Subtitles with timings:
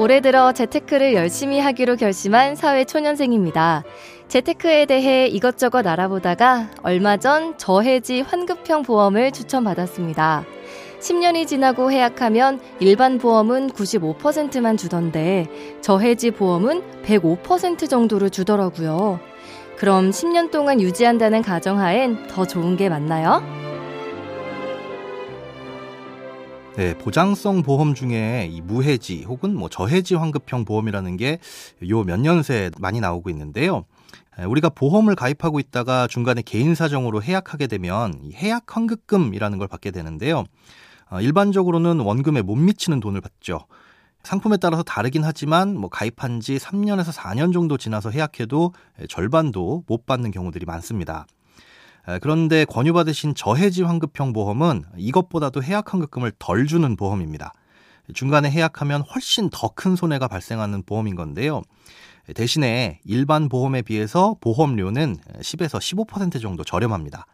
[0.00, 3.84] 올해 들어 재테크를 열심히 하기로 결심한 사회 초년생입니다.
[4.28, 10.46] 재테크에 대해 이것저것 알아보다가 얼마 전 저해지 환급형 보험을 추천받았습니다.
[11.00, 15.48] 10년이 지나고 해약하면 일반 보험은 95%만 주던데
[15.82, 19.20] 저해지 보험은 105% 정도를 주더라고요.
[19.76, 23.59] 그럼 10년 동안 유지한다는 가정하엔 더 좋은 게 맞나요?
[26.76, 31.38] 네, 보장성 보험 중에 이 무해지 혹은 뭐 저해지 환급형 보험이라는 게
[31.88, 33.84] 요 몇 년 새 많이 나오고 있는데요.
[34.46, 40.44] 우리가 보험을 가입하고 있다가 중간에 개인 사정으로 해약하게 되면 해약 환급금이라는 걸 받게 되는데요.
[41.10, 43.66] 어, 일반적으로는 원금에 못 미치는 돈을 받죠.
[44.22, 48.72] 상품에 따라서 다르긴 하지만 뭐 가입한 지 3년에서 4년 정도 지나서 해약해도
[49.08, 51.26] 절반도 못 받는 경우들이 많습니다.
[52.20, 57.52] 그런데 권유받으신 저해지 환급형 보험은 이것보다도 해약 환급금을 덜 주는 보험입니다.
[58.14, 61.62] 중간에 해약하면 훨씬 더 큰 손해가 발생하는 보험인 건데요.
[62.34, 67.26] 대신에 일반 보험에 비해서 보험료는 10에서 15% 정도 저렴합니다.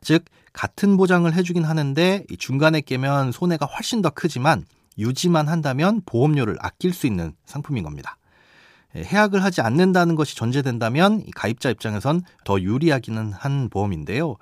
[0.00, 4.64] 즉 같은 보장을 해주긴 하는데 중간에 깨면 손해가 훨씬 더 크지만
[4.98, 8.16] 유지만 한다면 보험료를 아낄 수 있는 상품인 겁니다.
[8.96, 14.36] 예, 해약을 하지 않는다는 것이 전제된다면 가입자 입장에선 더 유리하기는 한 보험인데요.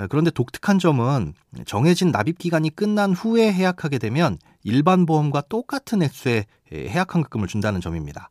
[0.00, 6.44] 예, 그런데 독특한 점은 정해진 납입 기간이 끝난 후에 해약하게 되면 일반 보험과 똑같은 액수의
[6.72, 8.28] 예, 해약 환급금을 준다는 점입니다.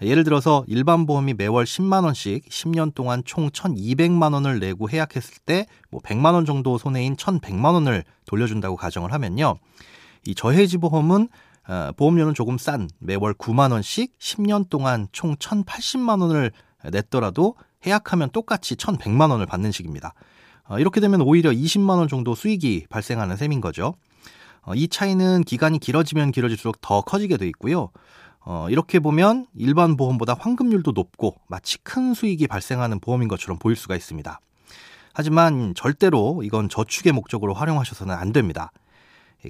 [0.00, 5.66] 예를 들어서 일반 보험이 매월 10만 원씩 10년 동안 총 1,200만 원을 내고 해약했을 때
[5.90, 9.58] 뭐 100만 원 정도 손해인 1,100만 원을 돌려준다고 가정을 하면요.
[10.26, 11.28] 이 저해지 보험은
[11.68, 16.50] 어, 보험료는 조금 싼 매월 9만 원씩 10년 동안 총 1,080만 원을
[16.90, 17.56] 냈더라도
[17.86, 20.14] 해약하면 똑같이 1,100만 원을 받는 식입니다.
[20.64, 23.94] 어, 이렇게 되면 오히려 20만 원 정도 수익이 발생하는 셈인 거죠.
[24.62, 27.90] 어, 이 차이는 기간이 길어지면 길어질수록 더 커지게 돼 있고요.
[28.40, 33.94] 어, 이렇게 보면 일반 보험보다 환급률도 높고 마치 큰 수익이 발생하는 보험인 것처럼 보일 수가
[33.94, 34.40] 있습니다.
[35.12, 38.70] 하지만 절대로 이건 저축의 목적으로 활용하셔서는 안 됩니다.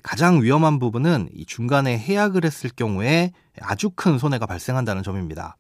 [0.02, 5.56] 가장 위험한 부분은 이 중간에 해약을 했을 경우에 아주 큰 손해가 발생한다는 점입니다.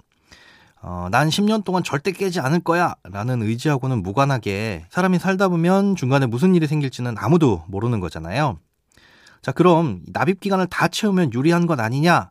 [0.80, 6.26] 어, 난 10년 동안 절대 깨지 않을 거야 라는 의지하고는 무관하게 사람이 살다 보면 중간에
[6.26, 8.58] 무슨 일이 생길지는 아무도 모르는 거잖아요.
[9.42, 12.30] 자, 그럼 납입 기간을 다 채우면 유리한 것 아니냐?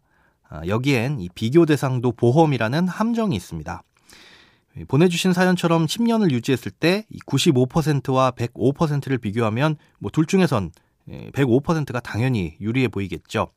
[0.49, 3.83] 아, 여기엔 이 비교 대상도 보험이라는 함정이 있습니다.
[4.87, 10.71] 보내주신 사연처럼 10년을 유지했을 때 95%와 105%를 비교하면 뭐 둘 중에선
[11.07, 13.47] 105%가 당연히 유리해 보이겠죠.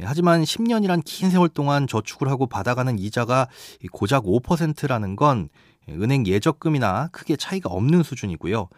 [0.00, 3.48] 예, 하지만 10년이란 긴 세월 동안 저축을 하고 받아가는 이자가
[3.92, 5.48] 고작 5%라는 건
[5.88, 8.68] 은행 예적금이나 크게 차이가 없는 수준이고요.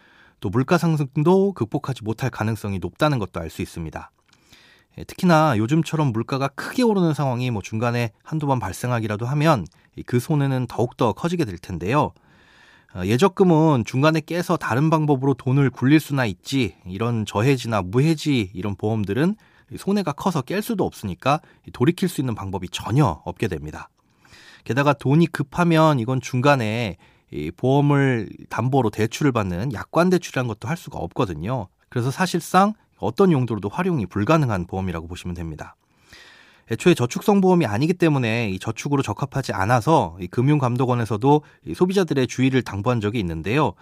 [0.40, 4.10] 또 물가 상승도 극복하지 못할 가능성이 높다는 것도 알 수 있습니다.
[4.98, 9.66] 예, 특히나 요즘처럼 물가가 크게 오르는 상황이 뭐 중간에 한두 번 발생하기라도 하면
[10.06, 12.12] 그 손해는 더욱더 커지게 될 텐데요.
[12.94, 19.34] 어, 예적금은 중간에 깨서 다른 방법으로 돈을 굴릴 수나 있지 이런 저해지나 무해지 이런 보험들은
[19.76, 21.40] 손해가 커서 깰 수도 없으니까
[21.72, 23.88] 돌이킬 수 있는 방법이 전혀 없게 됩니다.
[24.62, 26.96] 게다가 돈이 급하면 이건 중간에
[27.56, 31.66] 보험을 담보로 대출을 받는 약관 대출이라는 것도 할 수가 없거든요.
[31.88, 35.74] 그래서 사실상 어떤 용도로도 활용이 불가능한 보험이라고 보시면 됩니다.
[36.70, 43.00] 애초에 저축성 보험이 아니기 때문에 이 저축으로 적합하지 않아서 이 금융감독원에서도 이 소비자들의 주의를 당부한
[43.00, 43.74] 적이 있는데요.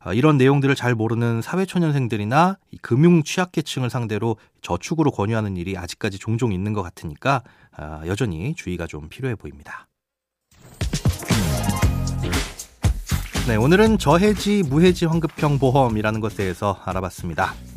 [0.00, 6.52] 아, 이런 내용들을 잘 모르는 사회초년생들이나 이 금융 취약계층을 상대로 저축으로 권유하는 일이 아직까지 종종
[6.52, 7.42] 있는 것 같으니까
[7.76, 9.86] 아, 여전히 주의가 좀 필요해 보입니다.
[13.46, 17.54] 네, 오늘은 저해지, 무해지 환급형 보험이라는 것에 대해서 알아봤습니다.